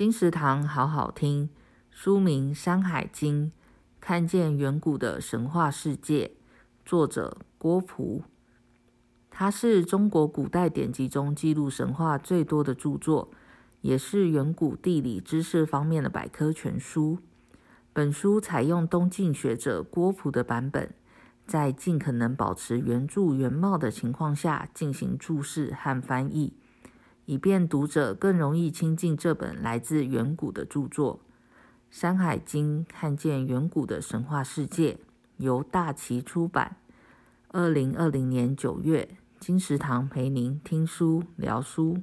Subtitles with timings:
[0.00, 1.50] 金石堂好好听，
[1.90, 3.48] 书名《山海经》，
[4.00, 6.30] 看见远古的神话世界。
[6.86, 8.22] 作者郭璞，
[9.28, 13.30] 它是中国古代典籍中记录神话最多的著作，
[13.82, 17.18] 也是远古地理知识方面的百科全书。
[17.92, 20.94] 本书采用东晋学者郭璞的版本，
[21.46, 26.54] 在尽可能保持原著原貌的情况下进行注释和翻译。
[27.30, 31.14] 以便读者更容易亲近这本来自远古的著作，
[31.88, 34.98] 《山海经》看见远古的神话世界，
[35.36, 36.78] 由大旗出版。
[37.52, 41.98] 二零二零年九月，金石堂陪您听书聊书。